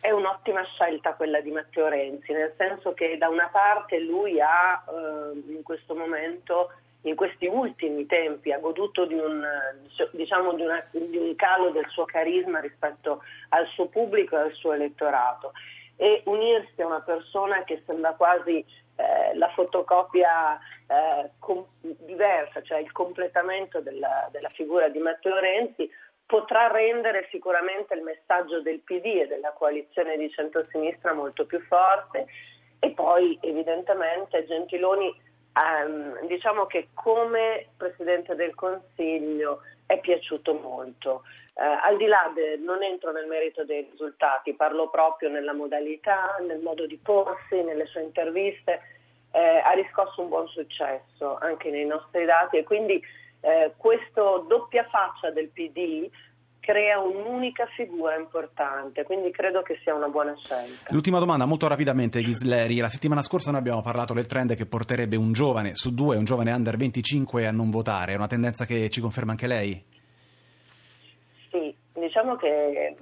È 0.00 0.10
un'ottima 0.10 0.64
scelta 0.64 1.12
quella 1.12 1.42
di 1.42 1.50
Matteo 1.50 1.88
Renzi, 1.88 2.32
nel 2.32 2.54
senso 2.56 2.94
che 2.94 3.18
da 3.18 3.28
una 3.28 3.50
parte 3.52 4.00
lui 4.00 4.40
ha 4.40 4.82
eh, 4.88 5.52
in 5.52 5.62
questo 5.62 5.94
momento 5.94 6.70
in 7.02 7.14
questi 7.16 7.46
ultimi 7.46 8.06
tempi 8.06 8.50
ha 8.50 8.58
goduto 8.58 9.04
di 9.04 9.12
un, 9.12 9.44
diciamo, 10.12 10.54
di, 10.54 10.62
una, 10.62 10.82
di 10.90 11.18
un, 11.18 11.36
calo 11.36 11.70
del 11.70 11.86
suo 11.90 12.06
carisma 12.06 12.58
rispetto 12.58 13.22
al 13.50 13.66
suo 13.74 13.88
pubblico 13.88 14.36
e 14.36 14.40
al 14.40 14.52
suo 14.54 14.72
elettorato 14.72 15.52
e 15.96 16.22
unirsi 16.24 16.80
a 16.80 16.86
una 16.86 17.00
persona 17.00 17.62
che 17.64 17.82
sembra 17.84 18.14
quasi 18.14 18.64
eh, 18.98 19.36
la 19.36 19.48
fotocopia 19.50 20.58
eh, 20.86 21.30
com- 21.38 21.64
diversa, 21.80 22.60
cioè 22.62 22.78
il 22.78 22.90
completamento 22.90 23.80
della, 23.80 24.28
della 24.32 24.48
figura 24.48 24.88
di 24.88 24.98
Matteo 24.98 25.38
Renzi, 25.38 25.88
potrà 26.26 26.66
rendere 26.66 27.28
sicuramente 27.30 27.94
il 27.94 28.02
messaggio 28.02 28.60
del 28.60 28.80
PD 28.80 29.22
e 29.22 29.26
della 29.28 29.52
coalizione 29.52 30.16
di 30.16 30.28
centrosinistra 30.30 31.12
molto 31.12 31.46
più 31.46 31.60
forte. 31.60 32.26
E 32.80 32.90
poi 32.90 33.38
evidentemente 33.40 34.44
Gentiloni 34.46 35.14
ehm, 35.52 36.26
diciamo 36.26 36.66
che 36.66 36.88
come 36.92 37.68
Presidente 37.76 38.34
del 38.34 38.54
Consiglio 38.54 39.60
è 39.88 39.98
piaciuto 40.00 40.52
molto. 40.52 41.22
Eh, 41.54 41.64
al 41.64 41.96
di 41.96 42.04
là, 42.04 42.30
de, 42.34 42.58
non 42.58 42.82
entro 42.82 43.10
nel 43.10 43.26
merito 43.26 43.64
dei 43.64 43.88
risultati, 43.90 44.52
parlo 44.52 44.90
proprio 44.90 45.30
nella 45.30 45.54
modalità, 45.54 46.36
nel 46.46 46.60
modo 46.60 46.86
di 46.86 46.98
porsi, 46.98 47.62
nelle 47.62 47.86
sue 47.86 48.02
interviste, 48.02 48.80
eh, 49.32 49.62
ha 49.64 49.72
riscosso 49.72 50.20
un 50.20 50.28
buon 50.28 50.46
successo 50.48 51.38
anche 51.40 51.70
nei 51.70 51.86
nostri 51.86 52.26
dati 52.26 52.58
e 52.58 52.64
quindi 52.64 53.02
eh, 53.40 53.72
questa 53.76 54.42
doppia 54.46 54.84
faccia 54.84 55.30
del 55.30 55.48
PD 55.48 56.08
crea 56.68 56.98
un'unica 56.98 57.64
figura 57.74 58.14
importante, 58.14 59.02
quindi 59.04 59.30
credo 59.30 59.62
che 59.62 59.78
sia 59.82 59.94
una 59.94 60.08
buona 60.08 60.36
scelta. 60.36 60.90
L'ultima 60.90 61.18
domanda, 61.18 61.46
molto 61.46 61.66
rapidamente, 61.66 62.20
Ghisleri. 62.20 62.76
La 62.76 62.90
settimana 62.90 63.22
scorsa 63.22 63.50
noi 63.50 63.60
abbiamo 63.60 63.80
parlato 63.80 64.12
del 64.12 64.26
trend 64.26 64.54
che 64.54 64.66
porterebbe 64.66 65.16
un 65.16 65.32
giovane 65.32 65.74
su 65.74 65.94
due, 65.94 66.18
un 66.18 66.26
giovane 66.26 66.52
under 66.52 66.76
25 66.76 67.46
a 67.46 67.52
non 67.52 67.70
votare. 67.70 68.12
È 68.12 68.16
una 68.16 68.26
tendenza 68.26 68.66
che 68.66 68.90
ci 68.90 69.00
conferma 69.00 69.30
anche 69.30 69.46
lei? 69.46 69.82
Sì, 71.50 71.74
diciamo 71.94 72.36
che 72.36 72.94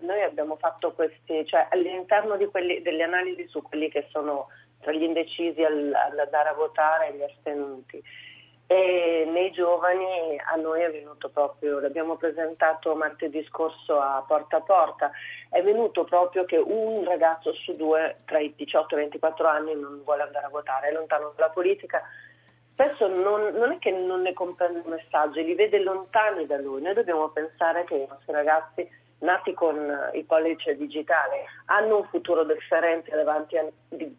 noi 0.00 0.22
abbiamo 0.24 0.56
fatto 0.56 0.90
questi, 0.90 1.46
cioè 1.46 1.68
all'interno 1.70 2.36
quelli, 2.50 2.82
delle 2.82 3.04
analisi 3.04 3.46
su 3.46 3.62
quelli 3.62 3.88
che 3.90 4.08
sono 4.10 4.48
tra 4.80 4.90
gli 4.90 5.04
indecisi 5.04 5.62
al, 5.62 5.92
ad 5.94 6.18
andare 6.18 6.48
a 6.48 6.54
votare 6.54 7.12
e 7.12 7.16
gli 7.16 7.22
astenuti 7.22 8.02
e 8.70 9.26
nei 9.32 9.50
giovani 9.50 10.38
a 10.44 10.54
noi 10.56 10.82
è 10.82 10.90
venuto 10.90 11.30
proprio, 11.30 11.80
l'abbiamo 11.80 12.16
presentato 12.16 12.94
martedì 12.94 13.42
scorso 13.48 13.98
a 13.98 14.22
Porta 14.28 14.58
a 14.58 14.60
Porta, 14.60 15.10
è 15.48 15.62
venuto 15.62 16.04
proprio 16.04 16.44
che 16.44 16.58
un 16.58 17.02
ragazzo 17.04 17.54
su 17.54 17.72
due 17.72 18.18
tra 18.26 18.38
i 18.38 18.52
18 18.54 18.94
e 18.94 18.98
i 18.98 19.02
24 19.04 19.48
anni 19.48 19.74
non 19.74 20.02
vuole 20.04 20.20
andare 20.20 20.44
a 20.44 20.50
votare, 20.50 20.88
è 20.88 20.92
lontano 20.92 21.32
dalla 21.34 21.48
politica. 21.48 22.02
Spesso 22.74 23.08
non, 23.08 23.54
non 23.54 23.72
è 23.72 23.78
che 23.78 23.90
non 23.90 24.20
ne 24.20 24.34
comprende 24.34 24.80
i 24.84 24.90
messaggi, 24.90 25.42
li 25.42 25.54
vede 25.54 25.80
lontani 25.80 26.44
da 26.44 26.58
lui. 26.58 26.82
Noi 26.82 26.92
dobbiamo 26.92 27.28
pensare 27.30 27.84
che 27.84 27.94
i 27.94 28.06
nostri 28.06 28.34
ragazzi 28.34 28.86
nati 29.20 29.52
con 29.54 29.76
il 30.14 30.24
pollice 30.24 30.76
digitale 30.76 31.44
hanno 31.66 31.98
un 31.98 32.04
futuro 32.04 32.44
differente 32.44 33.14
davanti 33.14 33.56
a, 33.56 33.66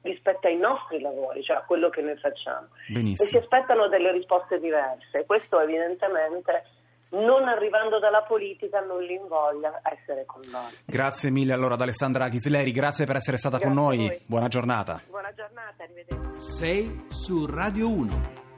rispetto 0.02 0.48
ai 0.48 0.58
nostri 0.58 1.00
lavori, 1.00 1.44
cioè 1.44 1.58
a 1.58 1.64
quello 1.64 1.90
che 1.90 2.02
noi 2.02 2.18
facciamo. 2.18 2.68
Benissimo. 2.88 3.28
E 3.28 3.32
si 3.32 3.38
aspettano 3.38 3.88
delle 3.88 4.12
risposte 4.12 4.60
diverse. 4.60 5.26
Questo 5.26 5.60
evidentemente 5.60 6.64
non 7.12 7.48
arrivando 7.48 8.00
dalla 8.00 8.22
politica 8.22 8.82
non 8.82 9.02
li 9.02 9.14
invoglia 9.14 9.80
a 9.82 9.92
essere 9.94 10.26
coinvolti. 10.26 10.78
Grazie 10.86 11.32
mille 11.32 11.54
allora 11.54 11.74
ad 11.74 11.82
Alessandra 11.82 12.28
Ghisleri, 12.28 12.72
grazie 12.72 13.06
per 13.06 13.16
essere 13.16 13.38
stata 13.38 13.58
grazie 13.58 13.74
con 13.74 13.84
noi. 13.84 14.22
Buona 14.26 14.48
giornata. 14.48 15.02
Buona 15.08 15.34
giornata, 15.34 15.84
arrivederci. 15.84 16.42
6 16.42 17.06
su 17.10 17.46
Radio 17.48 17.90
1. 17.90 18.49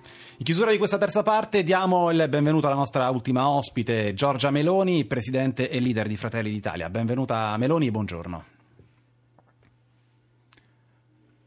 In 0.41 0.48
chiusura 0.48 0.71
di 0.71 0.79
questa 0.79 0.98
terza 0.98 1.21
parte 1.21 1.62
diamo 1.62 2.10
il 2.10 2.25
benvenuto 2.27 2.65
alla 2.65 2.75
nostra 2.75 3.07
ultima 3.12 3.48
ospite, 3.48 4.15
Giorgia 4.15 4.50
Meloni, 4.50 5.05
presidente 5.05 5.69
e 5.69 5.79
leader 5.79 6.07
di 6.07 6.17
Fratelli 6.17 6.50
d'Italia. 6.50 6.89
Benvenuta 6.89 7.55
Meloni 7.57 7.86
e 7.86 7.91
buongiorno. 7.91 8.45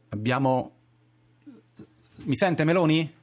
Abbiamo... 0.07 0.71
Mi 2.23 2.37
sente 2.37 2.63
Meloni? 2.63 3.14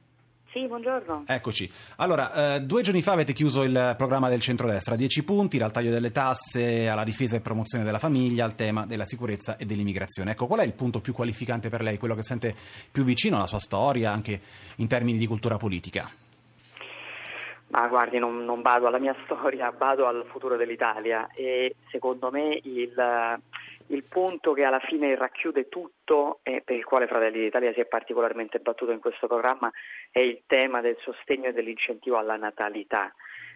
Sì, 0.53 0.67
buongiorno. 0.67 1.23
Eccoci. 1.25 1.67
Allora, 1.95 2.55
eh, 2.55 2.61
due 2.61 2.83
giorni 2.83 3.01
fa 3.01 3.13
avete 3.13 3.33
chiuso 3.33 3.63
il 3.63 3.95
programma 3.97 4.29
del 4.29 4.39
centrodestra, 4.39 4.95
10 4.95 5.23
punti 5.23 5.57
dal 5.57 5.71
taglio 5.71 5.89
delle 5.89 6.11
tasse 6.11 6.87
alla 6.87 7.03
difesa 7.03 7.35
e 7.35 7.39
promozione 7.39 7.83
della 7.83 7.97
famiglia, 7.97 8.45
al 8.45 8.53
tema 8.53 8.85
della 8.85 9.05
sicurezza 9.05 9.57
e 9.57 9.65
dell'immigrazione. 9.65 10.29
Ecco, 10.29 10.45
qual 10.45 10.59
è 10.59 10.63
il 10.63 10.73
punto 10.73 11.01
più 11.01 11.11
qualificante 11.11 11.69
per 11.69 11.81
lei, 11.81 11.97
quello 11.97 12.13
che 12.13 12.21
sente 12.21 12.53
più 12.91 13.03
vicino 13.03 13.37
alla 13.37 13.47
sua 13.47 13.57
storia, 13.57 14.11
anche 14.11 14.39
in 14.75 14.87
termini 14.87 15.17
di 15.17 15.25
cultura 15.25 15.57
politica? 15.57 16.07
Ma 17.69 17.87
guardi, 17.87 18.19
non, 18.19 18.45
non 18.45 18.61
vado 18.61 18.85
alla 18.85 18.99
mia 18.99 19.15
storia, 19.25 19.73
vado 19.75 20.05
al 20.05 20.23
futuro 20.27 20.55
dell'Italia 20.55 21.29
e 21.33 21.77
secondo 21.89 22.29
me 22.29 22.59
il 22.61 22.93
il 23.87 24.03
punto 24.03 24.53
che 24.53 24.63
alla 24.63 24.79
fine 24.79 25.15
racchiude 25.15 25.69
tutto 25.69 26.39
e 26.43 26.61
per 26.63 26.75
il 26.75 26.83
quale 26.83 27.07
Fratelli 27.07 27.39
d'Italia 27.39 27.73
si 27.73 27.79
è 27.79 27.85
particolarmente 27.85 28.59
battuto 28.59 28.91
in 28.91 28.99
questo 28.99 29.27
programma 29.27 29.71
è 30.11 30.19
il 30.19 30.43
tema 30.47 30.81
del 30.81 30.97
sostegno 31.01 31.47
e 31.47 31.53
dell'incentivo 31.53 32.17
alla 32.17 32.37
natalità, 32.37 33.13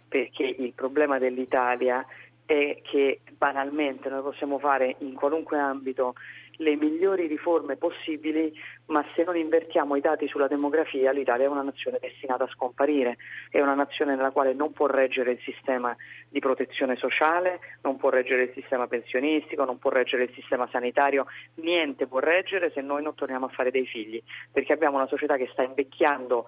perché 0.08 0.44
il 0.44 0.74
problema 0.74 1.18
dell'Italia 1.18 2.06
è 2.46 2.80
che 2.82 3.20
banalmente 3.32 4.10
noi 4.10 4.22
possiamo 4.22 4.58
fare 4.58 4.96
in 5.00 5.14
qualunque 5.16 5.58
ambito 5.58 6.16
le 6.58 6.76
migliori 6.76 7.28
riforme 7.28 7.76
possibili, 7.76 8.54
ma 8.88 9.04
se 9.16 9.24
non 9.24 9.36
invertiamo 9.36 9.96
i 9.96 10.02
dati 10.02 10.28
sulla 10.28 10.48
demografia 10.48 11.12
l'Italia 11.12 11.46
è 11.46 11.50
una 11.50 11.62
nazione 11.62 12.00
destinata 12.00 12.46
a 12.46 12.50
scomparire, 12.50 13.18
è 13.50 13.62
una 13.62 13.76
nazione 13.76 14.16
nella 14.16 14.32
quale 14.32 14.54
non 14.54 14.72
può 14.72 14.88
reggere 14.88 15.32
il 15.32 15.40
sistema 15.44 15.96
di 16.30 16.40
protezione 16.40 16.96
sociale, 16.96 17.60
non 17.82 17.98
può 17.98 18.10
reggere 18.10 18.44
il 18.44 18.52
sistema 18.54 18.88
pensionistico, 18.88 19.66
non 19.66 19.78
può 19.78 19.92
reggere 19.92 20.24
il 20.24 20.34
sistema 20.34 20.68
sanitario, 20.72 21.28
niente 21.56 22.08
può 22.08 22.20
reggere 22.20 22.72
se 22.72 22.82
noi 22.82 23.04
non 23.04 23.16
torniamo 23.16 23.46
a 23.46 23.50
fare 23.50 23.72
dei 23.72 23.86
figli, 23.86 24.22
perché 24.52 24.74
abbiamo 24.74 24.98
una 24.98 25.08
società 25.08 25.38
che 25.38 25.50
sta 25.52 25.64
invecchiando 25.64 26.46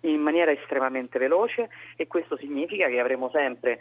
in 0.00 0.20
maniera 0.20 0.50
estremamente 0.50 1.18
veloce 1.18 1.70
e 1.96 2.06
questo 2.06 2.36
significa 2.36 2.88
che 2.88 3.00
avremo 3.00 3.30
sempre 3.30 3.80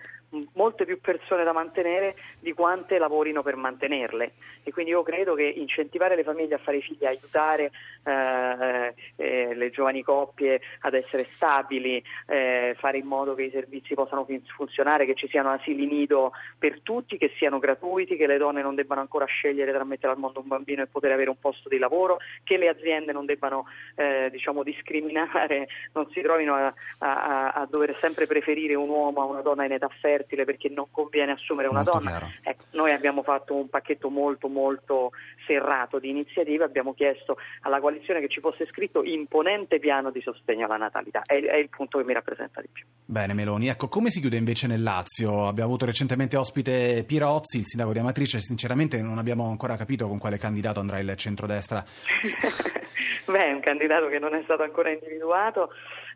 molte 0.53 0.85
più 0.85 0.99
persone 1.01 1.43
da 1.43 1.51
mantenere 1.51 2.15
di 2.39 2.53
quante 2.53 2.97
lavorino 2.97 3.43
per 3.43 3.55
mantenerle. 3.55 4.33
E 4.63 4.71
quindi 4.71 4.91
io 4.91 5.03
credo 5.03 5.33
che 5.33 5.48
incentivare 5.49 6.15
le 6.15 6.23
famiglie 6.23 6.55
a 6.55 6.59
fare 6.59 6.81
figli, 6.81 7.05
aiutare 7.05 7.71
eh, 8.03 8.93
eh, 9.15 9.53
le 9.53 9.69
giovani 9.69 10.03
coppie 10.03 10.61
ad 10.81 10.93
essere 10.93 11.25
stabili, 11.31 12.03
eh, 12.27 12.75
fare 12.77 12.97
in 12.97 13.05
modo 13.05 13.35
che 13.35 13.43
i 13.43 13.51
servizi 13.51 13.93
possano 13.93 14.25
funzionare, 14.55 15.05
che 15.05 15.15
ci 15.15 15.27
siano 15.27 15.51
asili 15.51 15.85
nido 15.85 16.31
per 16.57 16.81
tutti, 16.81 17.17
che 17.17 17.31
siano 17.37 17.59
gratuiti, 17.59 18.15
che 18.15 18.27
le 18.27 18.37
donne 18.37 18.61
non 18.61 18.75
debbano 18.75 19.01
ancora 19.01 19.25
scegliere 19.25 19.71
tra 19.71 19.83
mettere 19.83 20.13
al 20.13 20.19
mondo 20.19 20.39
un 20.39 20.47
bambino 20.47 20.81
e 20.81 20.87
poter 20.87 21.11
avere 21.11 21.29
un 21.29 21.39
posto 21.39 21.69
di 21.69 21.77
lavoro, 21.77 22.19
che 22.43 22.57
le 22.57 22.67
aziende 22.67 23.11
non 23.11 23.25
debbano 23.25 23.65
eh, 23.95 24.29
diciamo, 24.31 24.63
discriminare, 24.63 25.67
non 25.93 26.09
si 26.11 26.21
trovino 26.21 26.55
a, 26.55 26.73
a, 26.99 27.51
a, 27.51 27.67
dover 27.69 27.97
sempre 27.99 28.27
preferire 28.27 28.75
un 28.75 28.89
uomo 28.89 29.21
a 29.21 29.25
una 29.25 29.41
donna 29.41 29.65
in 29.65 29.71
età 29.71 29.89
fertile 29.99 30.45
perché 30.45 30.69
non 30.69 30.87
conviene 30.91 31.33
assumere 31.33 31.67
una 31.67 31.83
Molto 31.83 31.99
donna. 31.99 32.27
Ecco, 32.43 32.63
noi 32.71 32.91
abbiamo 32.91 33.23
fatto 33.23 33.55
un 33.55 33.69
pacchetto 33.69 34.09
molto 34.09 34.47
molto 34.47 35.11
serrato 35.45 35.99
di 35.99 36.09
iniziative, 36.09 36.63
abbiamo 36.63 36.93
chiesto 36.93 37.37
alla 37.61 37.79
coalizione 37.79 38.19
che 38.19 38.27
ci 38.27 38.39
fosse 38.39 38.65
scritto 38.67 39.03
imponente 39.03 39.79
piano 39.79 40.11
di 40.11 40.21
sostegno 40.21 40.65
alla 40.65 40.77
natalità, 40.77 41.21
è, 41.25 41.39
è 41.41 41.57
il 41.57 41.69
punto 41.69 41.97
che 41.97 42.03
mi 42.03 42.13
rappresenta 42.13 42.61
di 42.61 42.67
più. 42.71 42.85
Bene 43.05 43.33
Meloni, 43.33 43.67
ecco 43.67 43.87
come 43.87 44.09
si 44.09 44.19
chiude 44.19 44.37
invece 44.37 44.67
nel 44.67 44.83
Lazio? 44.83 45.47
Abbiamo 45.47 45.69
avuto 45.69 45.85
recentemente 45.85 46.37
ospite 46.37 47.03
Pirozzi, 47.05 47.59
il 47.59 47.65
sindaco 47.65 47.93
di 47.93 47.99
Amatrice, 47.99 48.39
sinceramente 48.39 49.01
non 49.01 49.17
abbiamo 49.17 49.49
ancora 49.49 49.75
capito 49.75 50.07
con 50.07 50.17
quale 50.19 50.37
candidato 50.37 50.79
andrà 50.79 50.99
il 50.99 51.15
centrodestra. 51.15 51.83
Beh, 53.25 53.45
è 53.45 53.51
un 53.51 53.61
candidato 53.61 54.07
che 54.07 54.19
non 54.19 54.33
è 54.33 54.41
stato 54.43 54.63
ancora 54.63 54.91
individuato. 54.91 55.69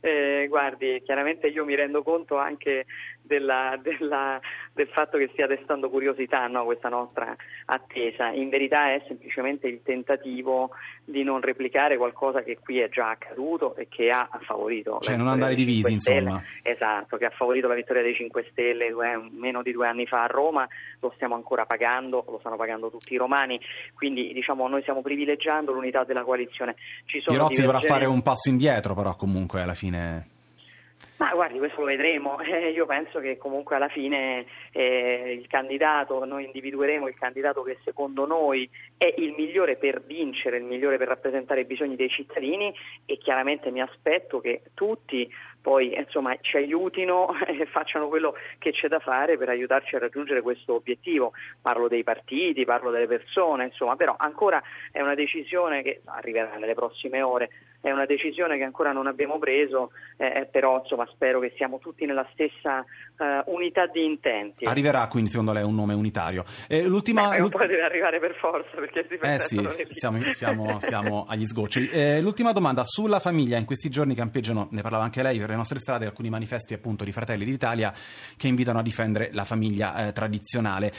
Eh, 0.06 0.48
guardi, 0.50 1.02
chiaramente 1.06 1.48
io 1.48 1.64
mi 1.64 1.76
rendo 1.76 2.04
conto 2.04 2.36
anche 2.38 2.86
della, 3.22 3.80
della, 3.82 4.38
del 4.74 4.90
fatto 4.90 5.18
che 5.18 5.30
stia 5.32 5.48
destando 5.48 5.90
curiosità 5.90 6.46
no, 6.48 6.66
questa 6.66 6.90
nostra 6.90 7.34
attesa. 7.68 8.28
In 8.28 8.50
verità 8.50 8.92
è 8.92 9.02
semplicemente 9.08 9.68
il 9.68 9.80
tentativo 9.82 10.72
di 11.06 11.24
non 11.24 11.40
replicare 11.40 11.96
qualcosa 11.96 12.44
che 12.44 12.58
qui 12.62 12.80
è 12.80 12.90
già 12.90 13.12
accaduto 13.12 13.78
e 13.78 13.88
che 13.88 14.12
ha 14.12 14.28
favorito. 14.42 15.00
Cioè 15.00 15.16
non 15.16 15.30
andare 15.30 15.56
divisi, 15.56 15.94
insomma. 15.94 16.44
Esatto, 16.62 17.16
che 17.16 17.26
ha 17.26 17.30
favorito 17.30 17.70
la 17.70 17.76
vittoria 17.76 18.02
dei 18.02 18.14
5 18.14 18.48
Stelle 18.52 18.90
due, 18.90 19.30
meno 19.32 19.62
di 19.62 19.72
due 19.72 19.88
anni 19.88 20.06
fa 20.06 20.24
a 20.24 20.28
Roma, 20.28 20.68
lo 21.00 21.14
stiamo 21.16 21.36
ancora 21.36 21.66
pagando, 21.66 22.26
lo 22.28 22.40
stanno 22.40 22.58
pagando 22.58 22.90
tutti 22.90 23.14
i 23.14 23.18
romani, 23.18 23.58
quindi 23.94 24.34
diciamo 24.34 24.68
noi 24.68 24.82
stiamo 24.82 25.02
privilegiando 25.02 25.72
l'unità 25.72 26.04
della 26.04 26.24
coalizione. 26.24 26.76
Ci 27.06 27.20
Pirozzi 27.20 27.62
divergenze... 27.62 27.62
dovrà 27.62 27.80
fare 27.80 28.06
un 28.06 28.22
passo 28.22 28.50
indietro 28.50 28.94
però 28.94 29.16
comunque 29.16 29.62
alla 29.62 29.74
fine... 29.74 29.93
Ma 31.24 31.32
guardi, 31.34 31.58
questo 31.58 31.80
lo 31.80 31.86
vedremo. 31.86 32.38
Eh, 32.54 32.70
io 32.70 32.86
penso 32.86 33.20
che 33.20 33.38
comunque 33.38 33.76
alla 33.76 33.88
fine 33.88 34.46
eh, 34.72 35.38
il 35.40 35.48
candidato, 35.48 36.24
noi 36.26 36.46
individueremo 36.46 37.08
il 37.08 37.16
candidato 37.16 37.64
che 37.64 37.80
secondo 37.84 38.28
noi 38.28 38.70
è 38.96 39.12
il 39.18 39.34
migliore 39.36 39.76
per 39.76 40.04
vincere, 40.04 40.58
il 40.58 40.64
migliore 40.64 40.98
per 40.98 41.08
rappresentare 41.08 41.62
i 41.62 41.66
bisogni 41.66 41.96
dei 41.96 42.10
cittadini 42.10 42.72
e 43.06 43.18
chiaramente 43.18 43.72
mi 43.72 43.82
aspetto 43.82 44.40
che 44.40 44.62
tutti 44.76 45.28
poi 45.64 45.96
insomma, 45.96 46.38
ci 46.42 46.58
aiutino 46.58 47.34
e 47.48 47.66
facciano 47.66 48.10
quello 48.10 48.36
che 48.60 48.72
c'è 48.72 48.88
da 48.90 49.00
fare 49.00 49.38
per 49.38 49.50
aiutarci 49.50 49.96
a 49.96 50.00
raggiungere 50.00 50.42
questo 50.42 50.76
obiettivo. 50.76 51.32
Parlo 51.62 51.88
dei 51.88 52.04
partiti, 52.04 52.66
parlo 52.66 52.92
delle 52.92 53.08
persone, 53.08 53.66
insomma, 53.66 53.96
però 53.96 54.14
ancora 54.18 54.62
è 54.92 55.02
una 55.02 55.16
decisione 55.16 55.82
che 55.82 56.02
arriverà 56.06 56.58
nelle 56.58 56.76
prossime 56.76 57.22
ore 57.22 57.50
è 57.84 57.92
una 57.92 58.06
decisione 58.06 58.56
che 58.56 58.64
ancora 58.64 58.94
non 58.94 59.08
abbiamo 59.08 59.38
preso, 59.40 59.92
eh, 60.16 60.26
eh, 60.26 60.46
però 60.46 60.80
insomma, 60.80 61.06
spero 61.12 61.42
che 61.42 61.52
siamo 61.58 61.80
tutti 61.80 62.06
nella 62.06 62.26
stessa 62.32 62.80
uh, 62.80 63.52
unità 63.54 63.88
di 63.88 64.06
intenti. 64.06 64.64
Arriverà 64.64 65.06
quindi 65.08 65.30
secondo 65.30 65.52
lei 65.52 65.64
un 65.64 65.76
nome 65.76 65.94
unitario. 65.94 66.46
Eh, 66.70 66.86
l'ultima... 66.86 67.38
Beh, 67.38 67.50
poi 67.50 67.68
deve 67.68 67.82
arrivare 67.82 68.22
per 68.22 68.36
forza 68.36 68.72
perché 68.76 69.06
si 69.10 69.16
eh 69.16 69.38
sì, 69.38 69.60
siamo, 69.90 70.22
siamo, 70.32 70.80
siamo, 70.80 71.26
agli 71.28 71.46
sgoccioli. 71.46 71.90
Eh, 71.90 72.22
l'ultima 72.22 72.54
domanda 72.54 72.86
sulla 72.86 73.20
famiglia, 73.20 73.58
in 73.58 73.66
questi 73.66 73.90
giorni 73.90 74.16
campeggiano, 74.16 74.70
ne 74.72 74.82
parlava 74.82 75.04
anche 75.04 75.22
lei, 75.22 75.38
per 75.38 75.50
le 75.50 75.56
nostre 75.58 75.80
strade 75.80 76.06
alcuni 76.06 76.30
manifesti 76.30 76.74
appunto 76.74 77.04
di 77.04 77.12
Fratelli 77.12 77.44
d'Italia 77.44 77.94
che 78.38 78.48
invitano 78.48 78.80
a 78.80 78.82
difendere 78.82 79.30
la 79.34 79.44
famiglia 79.44 80.08
eh, 80.08 80.12
tradizionale. 80.14 80.94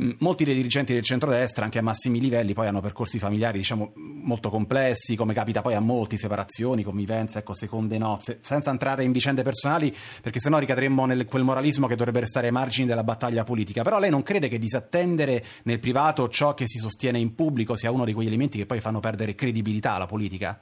Mm, 0.00 0.12
molti 0.20 0.44
dei 0.44 0.54
dirigenti 0.54 0.92
del 0.92 1.02
centrodestra, 1.02 1.64
anche 1.64 1.80
a 1.80 1.82
massimi 1.82 2.20
livelli, 2.20 2.52
poi 2.52 2.68
hanno 2.68 2.80
percorsi 2.80 3.18
familiari 3.18 3.58
diciamo 3.58 3.92
molto 3.96 4.50
complessi, 4.50 5.16
come 5.16 5.34
capita 5.34 5.62
poi 5.62 5.74
a 5.74 5.80
molti, 5.80 6.16
separazioni, 6.28 6.82
convivenze, 6.82 7.38
ecco, 7.38 7.54
seconde 7.54 7.96
nozze, 7.96 8.38
senza 8.42 8.70
entrare 8.70 9.02
in 9.02 9.12
vicende 9.12 9.42
personali, 9.42 9.94
perché 10.22 10.38
sennò 10.38 10.58
ricadremmo 10.58 11.06
nel 11.06 11.24
quel 11.24 11.42
moralismo 11.42 11.86
che 11.86 11.96
dovrebbe 11.96 12.20
restare 12.20 12.46
ai 12.46 12.52
margini 12.52 12.86
della 12.86 13.02
battaglia 13.02 13.42
politica. 13.42 13.82
Però 13.82 13.98
lei 13.98 14.10
non 14.10 14.22
crede 14.22 14.48
che 14.48 14.58
disattendere 14.58 15.44
nel 15.64 15.80
privato 15.80 16.28
ciò 16.28 16.52
che 16.54 16.68
si 16.68 16.78
sostiene 16.78 17.18
in 17.18 17.34
pubblico 17.34 17.74
sia 17.74 17.90
uno 17.90 18.04
di 18.04 18.12
quegli 18.12 18.28
elementi 18.28 18.58
che 18.58 18.66
poi 18.66 18.80
fanno 18.80 19.00
perdere 19.00 19.34
credibilità 19.34 19.94
alla 19.94 20.06
politica? 20.06 20.60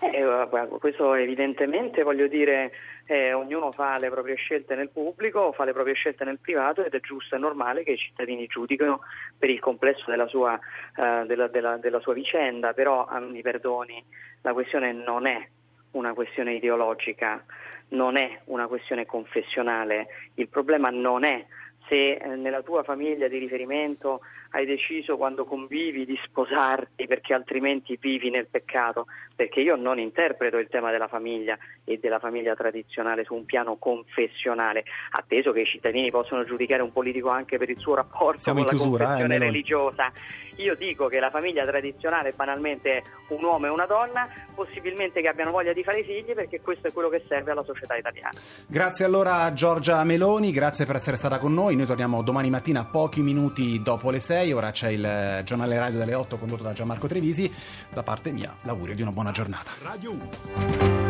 Eh, 0.00 0.48
questo 0.78 1.14
evidentemente 1.14 2.04
voglio 2.04 2.28
dire 2.28 2.70
eh, 3.06 3.32
ognuno 3.32 3.72
fa 3.72 3.98
le 3.98 4.10
proprie 4.10 4.36
scelte 4.36 4.76
nel 4.76 4.90
pubblico, 4.90 5.50
fa 5.52 5.64
le 5.64 5.72
proprie 5.72 5.94
scelte 5.94 6.24
nel 6.24 6.38
privato 6.38 6.84
ed 6.84 6.94
è 6.94 7.00
giusto 7.00 7.34
e 7.34 7.38
normale 7.38 7.82
che 7.82 7.92
i 7.92 7.96
cittadini 7.96 8.46
giudicano 8.46 9.00
per 9.36 9.50
il 9.50 9.58
complesso 9.58 10.04
della 10.06 10.28
sua, 10.28 10.56
eh, 10.96 11.24
della, 11.26 11.48
della, 11.48 11.78
della 11.78 12.00
sua 12.00 12.12
vicenda, 12.12 12.74
però 12.74 13.06
ah, 13.06 13.18
mi 13.18 13.42
perdoni, 13.42 14.04
la 14.42 14.52
questione 14.52 14.92
non 14.92 15.26
è 15.26 15.48
una 15.92 16.12
questione 16.12 16.54
ideologica, 16.54 17.44
non 17.88 18.16
è 18.16 18.40
una 18.44 18.68
questione 18.68 19.04
confessionale, 19.04 20.06
il 20.34 20.48
problema 20.48 20.90
non 20.90 21.24
è 21.24 21.44
se 21.88 22.12
eh, 22.12 22.36
nella 22.36 22.62
tua 22.62 22.82
famiglia 22.82 23.28
di 23.28 23.38
riferimento 23.38 24.20
hai 24.50 24.64
deciso 24.64 25.16
quando 25.16 25.44
convivi 25.44 26.04
di 26.04 26.18
sposarti 26.24 27.06
perché 27.06 27.34
altrimenti 27.34 27.98
vivi 28.00 28.30
nel 28.30 28.46
peccato, 28.46 29.06
perché 29.38 29.60
io 29.60 29.76
non 29.76 30.00
interpreto 30.00 30.56
il 30.56 30.66
tema 30.68 30.90
della 30.90 31.06
famiglia 31.06 31.56
e 31.84 32.00
della 32.02 32.18
famiglia 32.18 32.56
tradizionale 32.56 33.22
su 33.22 33.34
un 33.34 33.44
piano 33.44 33.76
confessionale, 33.76 34.82
atteso 35.12 35.52
che 35.52 35.60
i 35.60 35.64
cittadini 35.64 36.10
possono 36.10 36.44
giudicare 36.44 36.82
un 36.82 36.90
politico 36.90 37.28
anche 37.28 37.56
per 37.56 37.70
il 37.70 37.78
suo 37.78 37.94
rapporto 37.94 38.40
Siamo 38.40 38.64
con 38.64 38.72
la 38.72 38.76
chiusura, 38.76 39.04
confessione 39.04 39.36
eh, 39.36 39.38
religiosa. 39.38 40.10
Io 40.56 40.74
dico 40.74 41.06
che 41.06 41.20
la 41.20 41.30
famiglia 41.30 41.64
tradizionale 41.64 42.30
è 42.30 42.32
banalmente 42.32 43.00
un 43.28 43.44
uomo 43.44 43.66
e 43.66 43.68
una 43.68 43.86
donna, 43.86 44.28
possibilmente 44.56 45.20
che 45.20 45.28
abbiano 45.28 45.52
voglia 45.52 45.72
di 45.72 45.84
fare 45.84 46.02
figli 46.02 46.34
perché 46.34 46.60
questo 46.60 46.88
è 46.88 46.92
quello 46.92 47.08
che 47.08 47.22
serve 47.28 47.52
alla 47.52 47.62
società 47.62 47.94
italiana. 47.94 48.30
Grazie 48.66 49.04
allora 49.04 49.42
a 49.42 49.52
Giorgia 49.52 50.02
Meloni, 50.02 50.50
grazie 50.50 50.84
per 50.84 50.96
essere 50.96 51.16
stata 51.16 51.38
con 51.38 51.54
noi. 51.54 51.76
Noi 51.76 51.86
torniamo 51.86 52.22
domani 52.22 52.50
mattina 52.50 52.84
pochi 52.84 53.22
minuti 53.22 53.80
dopo 53.82 54.10
le 54.10 54.18
6, 54.18 54.52
ora 54.52 54.72
c'è 54.72 54.88
il 54.88 55.42
giornale 55.44 55.78
radio 55.78 55.98
delle 55.98 56.14
8 56.14 56.38
condotto 56.38 56.64
da 56.64 56.72
Gianmarco 56.72 57.06
Trevisi. 57.06 57.48
Da 57.92 58.02
parte 58.02 58.32
mia, 58.32 58.52
l'augurio 58.62 58.96
di 58.96 59.02
una 59.02 59.12
buona 59.12 59.27
giornata. 59.32 59.72
Radio 59.82 60.12
1. 60.12 61.07